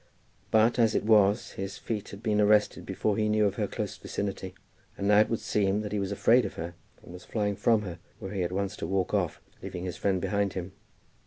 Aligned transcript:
But 0.49 0.79
as 0.79 0.95
it 0.95 1.03
was, 1.03 1.51
his 1.51 1.77
feet 1.77 2.09
had 2.09 2.23
been 2.23 2.41
arrested 2.41 2.87
before 2.87 3.17
he 3.17 3.29
knew 3.29 3.45
of 3.45 3.57
her 3.57 3.67
close 3.67 3.97
vicinity, 3.97 4.55
and 4.97 5.07
now 5.07 5.19
it 5.19 5.29
would 5.29 5.41
seem 5.41 5.81
that 5.81 5.91
he 5.91 5.99
was 5.99 6.11
afraid 6.11 6.43
of 6.43 6.55
her, 6.55 6.73
and 7.03 7.13
was 7.13 7.23
flying 7.23 7.55
from 7.55 7.83
her, 7.83 7.99
were 8.19 8.31
he 8.31 8.41
at 8.41 8.51
once 8.51 8.75
to 8.77 8.87
walk 8.87 9.13
off, 9.13 9.39
leaving 9.61 9.83
his 9.85 9.97
friend 9.97 10.19
behind 10.19 10.53
him. 10.53 10.71